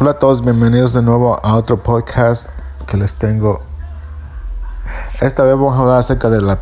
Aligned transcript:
Hola 0.00 0.12
a 0.12 0.18
todos, 0.18 0.42
bienvenidos 0.42 0.94
de 0.94 1.02
nuevo 1.02 1.38
a 1.44 1.54
otro 1.54 1.82
podcast 1.82 2.48
que 2.86 2.96
les 2.96 3.16
tengo. 3.16 3.60
Esta 5.20 5.42
vez 5.44 5.52
vamos 5.52 5.74
a 5.74 5.80
hablar 5.80 5.98
acerca 5.98 6.30
de 6.30 6.40
la 6.40 6.58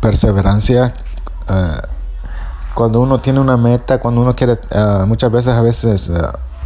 perseverancia. 0.00 0.92
Eh, 1.48 1.76
cuando 2.74 3.00
uno 3.00 3.20
tiene 3.20 3.38
una 3.38 3.56
meta, 3.56 4.00
cuando 4.00 4.22
uno 4.22 4.34
quiere, 4.34 4.58
eh, 4.70 5.04
muchas 5.06 5.30
veces, 5.30 5.54
a 5.54 5.62
veces, 5.62 6.08
uh, 6.08 6.16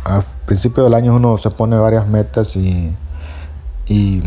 a 0.07 0.23
principio 0.47 0.83
del 0.83 0.95
año 0.95 1.15
uno 1.15 1.37
se 1.37 1.51
pone 1.51 1.77
varias 1.77 2.09
metas 2.09 2.57
y, 2.57 2.97
y 3.87 4.23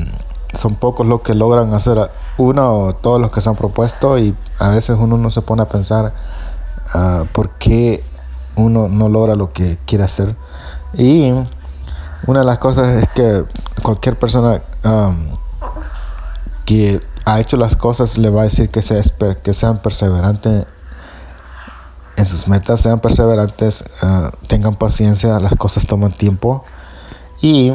son 0.60 0.76
pocos 0.76 1.08
los 1.08 1.22
que 1.22 1.34
logran 1.34 1.74
hacer 1.74 2.12
una 2.38 2.70
o 2.70 2.94
todos 2.94 3.20
los 3.20 3.32
que 3.32 3.42
se 3.42 3.50
han 3.50 3.56
propuesto 3.56 4.20
y 4.20 4.38
a 4.60 4.70
veces 4.70 4.98
uno 5.00 5.18
no 5.18 5.32
se 5.32 5.42
pone 5.42 5.64
a 5.64 5.68
pensar 5.68 6.14
por 7.34 7.50
qué 7.52 8.04
uno 8.56 8.88
no 8.88 9.10
logra 9.10 9.36
lo 9.36 9.52
que 9.52 9.80
quiere 9.88 10.04
hacer. 10.04 10.36
Y 10.94 11.34
una 12.28 12.40
de 12.40 12.46
las 12.46 12.60
cosas 12.60 13.04
es 13.04 13.10
que 13.10 13.44
cualquier 13.82 14.18
persona 14.18 14.62
um, 14.84 15.34
que 16.66 17.02
ha 17.26 17.40
hecho 17.40 17.58
las 17.58 17.76
cosas 17.76 18.18
le 18.18 18.30
va 18.30 18.42
a 18.42 18.44
decir 18.46 18.70
que, 18.70 18.82
sea, 18.82 19.02
que 19.44 19.54
sean 19.54 19.80
perseverantes 19.80 20.66
en 22.18 22.26
sus 22.26 22.48
metas, 22.48 22.82
sean 22.82 23.00
perseverantes, 23.00 23.84
uh, 24.04 24.30
tengan 24.48 24.76
paciencia, 24.76 25.40
las 25.40 25.56
cosas 25.56 25.88
toman 25.88 26.12
tiempo. 26.12 26.64
Y, 27.42 27.74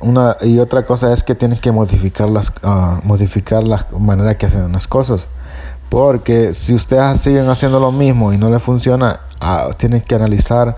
una, 0.00 0.36
y 0.40 0.58
otra 0.58 0.84
cosa 0.84 1.12
es 1.12 1.22
que 1.22 1.34
tienen 1.34 1.58
que 1.58 1.72
modificar 1.72 2.30
las, 2.30 2.50
uh, 2.62 3.04
modificar 3.04 3.66
la 3.66 3.84
manera 3.98 4.36
que 4.36 4.46
hacen 4.46 4.72
las 4.72 4.88
cosas. 4.88 5.26
Porque 5.90 6.54
si 6.54 6.74
ustedes 6.74 7.20
siguen 7.20 7.48
haciendo 7.48 7.78
lo 7.78 7.92
mismo 7.92 8.32
y 8.32 8.38
no 8.38 8.50
les 8.50 8.62
funciona, 8.62 9.20
uh, 9.42 9.72
tienen 9.74 10.00
que 10.00 10.14
analizar 10.14 10.76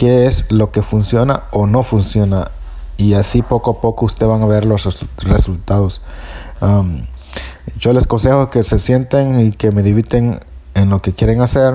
qué 0.00 0.24
es 0.24 0.50
lo 0.50 0.72
que 0.72 0.80
funciona 0.80 1.42
o 1.50 1.66
no 1.66 1.82
funciona. 1.82 2.50
Y 2.96 3.12
así 3.12 3.42
poco 3.42 3.72
a 3.72 3.80
poco 3.82 4.06
ustedes 4.06 4.32
van 4.32 4.40
a 4.40 4.46
ver 4.46 4.64
los 4.64 5.06
resultados. 5.18 6.00
Um, 6.62 7.02
yo 7.78 7.92
les 7.92 8.04
aconsejo 8.04 8.48
que 8.48 8.62
se 8.62 8.78
sienten 8.78 9.38
y 9.38 9.52
que 9.52 9.72
me 9.72 9.82
dividen 9.82 10.40
en 10.72 10.88
lo 10.88 11.02
que 11.02 11.12
quieren 11.12 11.42
hacer. 11.42 11.74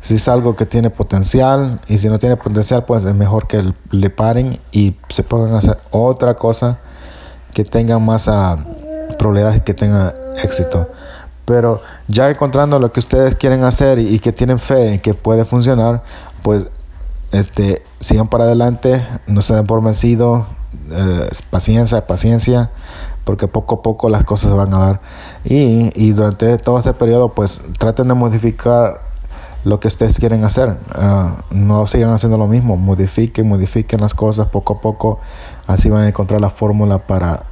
Si 0.00 0.16
es 0.16 0.26
algo 0.26 0.56
que 0.56 0.66
tiene 0.66 0.90
potencial 0.90 1.80
y 1.86 1.98
si 1.98 2.08
no 2.08 2.18
tiene 2.18 2.36
potencial, 2.36 2.86
pues 2.86 3.04
es 3.04 3.14
mejor 3.14 3.46
que 3.46 3.72
le 3.92 4.10
paren 4.10 4.58
y 4.72 4.96
se 5.08 5.22
pongan 5.22 5.54
a 5.54 5.58
hacer 5.58 5.78
otra 5.92 6.34
cosa 6.34 6.80
que 7.52 7.62
tenga 7.64 8.00
más 8.00 8.26
uh, 8.26 8.56
probabilidades 9.16 9.62
que 9.62 9.74
tenga 9.74 10.12
éxito. 10.42 10.90
Pero 11.44 11.82
ya 12.08 12.28
encontrando 12.28 12.80
lo 12.80 12.92
que 12.92 12.98
ustedes 12.98 13.36
quieren 13.36 13.62
hacer 13.62 14.00
y, 14.00 14.12
y 14.12 14.18
que 14.18 14.32
tienen 14.32 14.58
fe 14.58 14.94
en 14.94 14.98
que 14.98 15.14
puede 15.14 15.44
funcionar, 15.44 16.02
pues 16.42 16.66
este, 17.34 17.82
sigan 17.98 18.28
para 18.28 18.44
adelante, 18.44 19.04
no 19.26 19.42
se 19.42 19.54
den 19.54 19.66
por 19.66 19.82
vencidos, 19.82 20.46
eh, 20.90 21.28
paciencia, 21.50 22.06
paciencia, 22.06 22.70
porque 23.24 23.48
poco 23.48 23.76
a 23.76 23.82
poco 23.82 24.08
las 24.08 24.22
cosas 24.24 24.50
se 24.50 24.56
van 24.56 24.72
a 24.72 24.78
dar. 24.78 25.00
Y, 25.44 26.12
durante 26.12 26.58
todo 26.58 26.78
este 26.78 26.92
periodo, 26.92 27.30
pues 27.30 27.60
traten 27.78 28.08
de 28.08 28.14
modificar 28.14 29.02
lo 29.64 29.80
que 29.80 29.88
ustedes 29.88 30.18
quieren 30.18 30.44
hacer. 30.44 30.76
Uh, 30.96 31.54
no 31.54 31.86
sigan 31.86 32.10
haciendo 32.10 32.38
lo 32.38 32.46
mismo, 32.46 32.76
modifiquen, 32.76 33.48
modifiquen 33.48 34.00
las 34.00 34.14
cosas 34.14 34.46
poco 34.46 34.74
a 34.74 34.80
poco, 34.80 35.18
así 35.66 35.90
van 35.90 36.02
a 36.02 36.08
encontrar 36.08 36.40
la 36.40 36.50
fórmula 36.50 36.98
para 36.98 37.46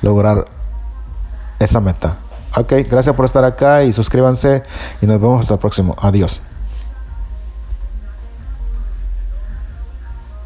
lograr 0.00 0.46
esa 1.58 1.80
meta. 1.80 2.16
Ok, 2.56 2.72
gracias 2.88 3.14
por 3.14 3.26
estar 3.26 3.44
acá 3.44 3.82
y 3.82 3.92
suscríbanse 3.92 4.62
y 5.02 5.06
nos 5.06 5.20
vemos 5.20 5.40
hasta 5.40 5.54
el 5.54 5.60
próximo. 5.60 5.94
Adiós. 6.00 6.40